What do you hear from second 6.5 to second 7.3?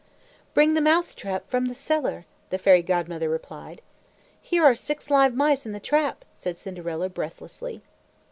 Cinderella